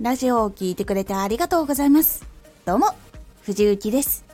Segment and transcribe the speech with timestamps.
[0.00, 2.24] ラジオを聴いてくれてありがとうございます。
[2.64, 2.86] どうも、
[3.42, 4.24] 藤幸です。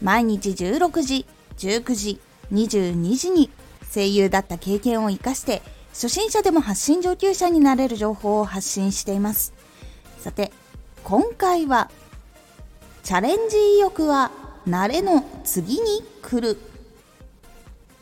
[0.00, 1.26] 毎日16時、
[1.58, 3.50] 19時、22時に
[3.92, 5.60] 声優だった経験を活かして、
[5.90, 9.52] 初心者でも発信上級者になれる情報を発信しています。
[10.18, 10.50] さて、
[11.04, 11.90] 今回は、
[13.02, 14.30] チャレンジ意欲は
[14.66, 16.58] 慣れの次に来る。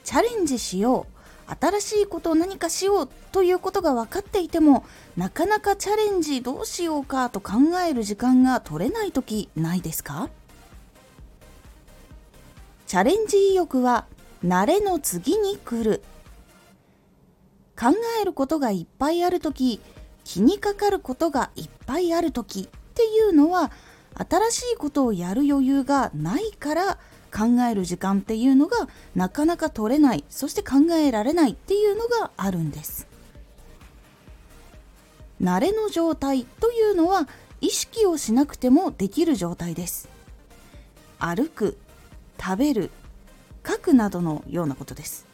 [0.04, 1.19] チャレンジしよう。
[1.58, 4.84] 新しいことを何かしようということが分かっていても
[5.16, 7.54] なかなかチャレンジどうしようかと考
[7.86, 10.28] える時間が取れない時ないですか？
[12.86, 14.06] チャレンジ意欲は
[14.44, 16.02] 慣れの次に来る。
[17.78, 19.80] 考えることがいっぱいある時
[20.24, 23.70] 気にかかることがいっぱいある時っていうのは
[24.28, 26.98] 新しいことをやる余裕がないから
[27.30, 33.06] 考える時間っていうのがなかなか取れないそして考えられないっていうのがあるんです。
[35.40, 37.26] 慣れの状態というのは
[37.60, 40.08] 意識をしなくてもできる状態です。
[41.18, 41.78] 歩く
[42.38, 42.90] 食べる
[43.66, 45.26] 書くなどのようなことです。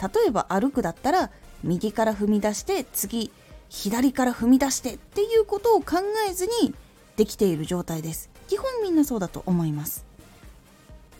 [0.00, 1.30] 例えば歩くだったら
[1.62, 3.30] 右から踏み出して次
[3.68, 5.96] 左から踏み出してっていうことを考
[6.28, 6.74] えずに
[7.16, 8.30] できている状態です。
[8.48, 10.04] 基本みんなそうだと思います。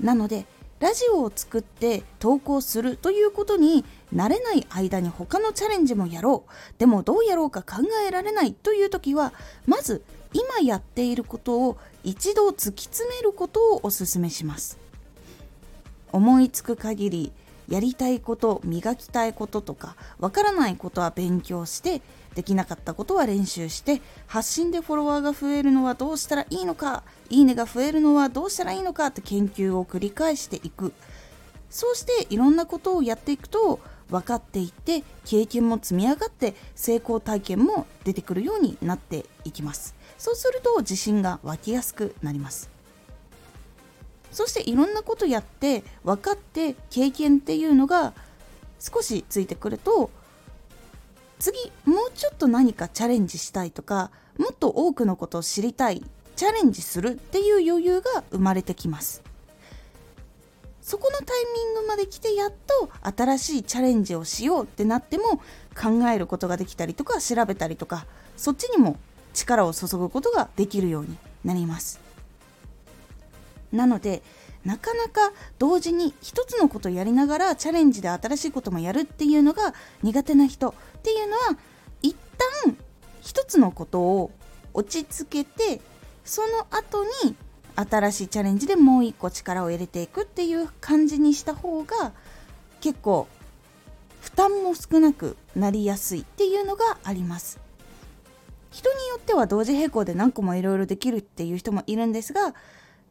[0.01, 0.47] なので
[0.81, 6.51] ラジオを作って投稿するということに慣れない間に他のチャレンジもやろう。
[6.79, 9.33] でもどうやろうか考えられないという時は
[9.67, 14.79] まず今やっていることを一度突き詰めることをおすすめします。
[16.13, 17.33] 思いつく限り
[17.69, 22.03] やりたいこと磨きたいこととかわからないことは勉強して
[22.35, 30.93] できなかったことは練習して発信でフォロワーが増えるのはどうしたらいいのかいいねが増えるのはどうしたらいいのかって研究を繰り返していく。
[31.71, 39.95] そうしていろんなことをやっていくと分かっていって経験も積み上がって成功体験も出てくるようになっていきます。
[40.17, 42.74] そうすると自信が湧きやすくなります。
[44.35, 48.13] そしていろんなことやって分かって経験っていうのが
[48.81, 50.11] 少しついてくると
[51.39, 56.03] 次もうちょっと何かチャレンジしたいとかもっと多くのことを知りたい
[56.35, 59.23] チャレンジするっていう余裕が生まれてきます。
[60.83, 65.41] そこのタイミングまで来てやっと新しいチャレンジをしようってなっても
[65.81, 68.05] 考えることができたりとか調べたりとか
[68.37, 68.99] そっちにも
[69.33, 72.04] 力を注ぐことができるようになります。
[73.75, 74.23] なので
[74.65, 80.71] なかなか同時に一つのことやりながらチャレンジで新しいこともやるっていうのが苦手な人。
[80.71, 81.59] っていうのは
[82.01, 82.17] 一
[82.65, 82.77] 旦
[83.21, 84.31] 一つのことを
[84.73, 85.83] 落ち着けて
[86.25, 87.37] その後に
[87.77, 92.13] 新しいチャレンジでもう一個力を入れていくっていう感じにした方が
[92.81, 93.27] 結構
[94.21, 97.61] 負担も少なくなりやすいっていうのがあります。
[98.71, 102.55] 人によっては同時並行で何個もいろいろできるっていう人もいるんですが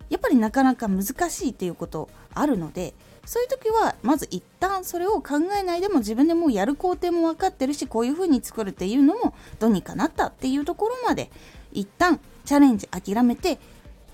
[0.10, 2.94] やっぱりなかなか難しいっていうことあるので
[3.26, 11.32] そういう時はまず一旦それを考えないでも自分でもうやる工程も分かってるしこういう風に作るっていうのもどうにかなったっていうところまで
[11.72, 13.60] 一旦チャレンジ諦めて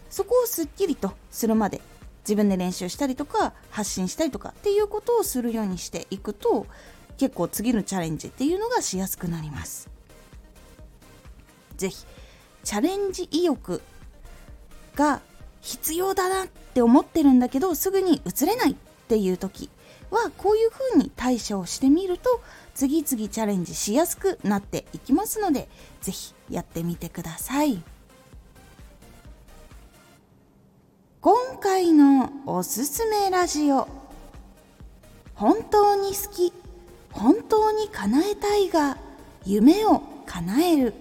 [0.10, 1.82] そこをすっきりとするまで
[2.22, 6.68] 自分で練習したりとか発信したりとかっていうことをするようにしていくと
[7.18, 9.90] 結構次のチャレンジっていうのがしやすくなります。
[11.78, 12.06] 是非
[12.64, 13.82] チャレンジ意欲
[14.96, 15.22] が
[15.62, 18.76] 必要だなって思ってるんだけどすぐに移れないっ
[19.08, 19.70] ていう時
[20.12, 22.42] はこういう風に対処をしてみると
[22.74, 25.68] 次々チャレンジしやすくなっていきますので
[26.02, 27.82] 是非やってみてください。
[31.22, 33.88] 今回のおすすめラジオ。
[35.36, 36.54] 本当に好き
[37.12, 38.98] 本当に叶えたいが
[39.46, 40.94] 夢を叶える。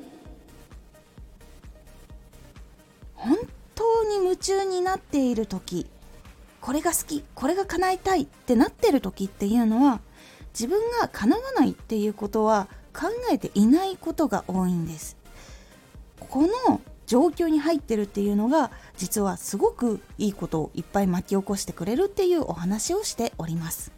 [4.39, 5.87] 中になっている時
[6.61, 10.01] これが好きこれが叶えたいってなってる時っていうのは
[10.59, 15.17] 自分が叶わないっていうことは考えていないことが多いんです。
[16.19, 23.93] この状況に入ってるっていうのが実はすごくいいことをいっぱい巻き起こしてくれるっていうお話をしております。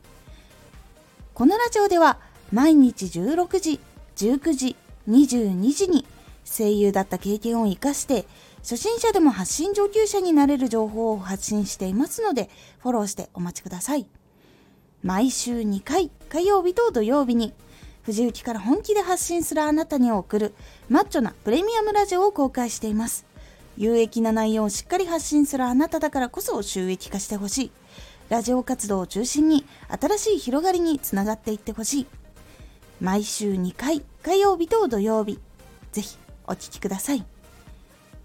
[1.35, 2.19] このラジオでは
[2.53, 3.81] 毎日16時
[4.17, 4.77] 19時
[5.09, 6.05] 22時に
[6.45, 8.27] 声優だった経験を生かして
[8.63, 14.07] 初心者でも発信上級者になれる情報を発信していますので、フォローしてお待ちください。
[15.03, 17.55] 毎週2回、火曜日と土曜日に、
[18.03, 20.55] 藤雪から本気で発信するあなたに送る
[20.89, 23.25] マッチョなプレミアムラジオを公開しています。
[23.77, 27.71] 有益な内容をしっかり発信するあなただからこそ収益化してほしい。
[28.29, 32.07] ラジオ活動を中心に新しい広がりにつながっていってほしい。
[33.01, 35.39] 毎週2回、火曜日と土曜日。
[35.93, 37.25] ぜひお聞きください。